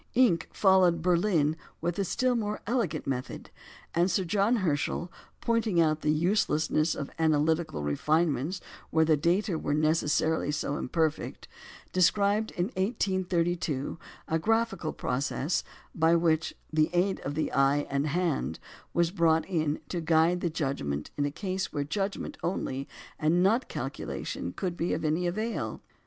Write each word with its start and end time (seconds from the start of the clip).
Encke 0.15 0.47
followed 0.51 0.95
at 0.95 1.01
Berlin 1.03 1.55
with 1.79 1.99
a 1.99 2.03
still 2.03 2.33
more 2.33 2.59
elegant 2.65 3.05
method; 3.05 3.51
and 3.93 4.09
Sir 4.09 4.23
John 4.23 4.55
Herschel, 4.55 5.11
pointing 5.41 5.79
out 5.79 6.01
the 6.01 6.09
uselessness 6.11 6.95
of 6.95 7.11
analytical 7.19 7.83
refinements 7.83 8.61
where 8.89 9.05
the 9.05 9.15
data 9.15 9.59
were 9.59 9.75
necessarily 9.75 10.49
so 10.49 10.75
imperfect, 10.75 11.47
described 11.93 12.49
in 12.49 12.69
1832 12.75 13.99
a 14.27 14.39
graphical 14.39 14.91
process 14.91 15.63
by 15.93 16.15
which 16.15 16.55
"the 16.73 16.89
aid 16.93 17.19
of 17.19 17.35
the 17.35 17.51
eye 17.53 17.85
and 17.87 18.07
hand" 18.07 18.57
was 18.95 19.11
brought 19.11 19.45
in 19.47 19.81
"to 19.89 20.01
guide 20.01 20.41
the 20.41 20.49
judgment 20.49 21.11
in 21.15 21.25
a 21.25 21.31
case 21.31 21.71
where 21.71 21.83
judgment 21.83 22.37
only, 22.41 22.87
and 23.19 23.43
not 23.43 23.69
calculation, 23.69 24.51
could 24.51 24.75
be 24.75 24.95
of 24.95 25.05
any 25.05 25.27
avail." 25.27 25.79